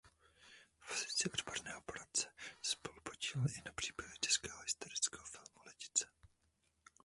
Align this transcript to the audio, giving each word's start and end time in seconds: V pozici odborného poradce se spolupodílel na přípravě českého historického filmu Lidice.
V 0.79 0.87
pozici 0.87 1.29
odborného 1.31 1.81
poradce 1.81 2.27
se 2.61 2.71
spolupodílel 2.71 3.47
na 3.65 3.71
přípravě 3.71 4.13
českého 4.21 4.61
historického 4.61 5.25
filmu 5.25 5.61
Lidice. 5.65 6.05